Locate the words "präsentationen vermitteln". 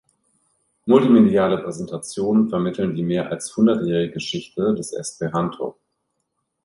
1.59-2.95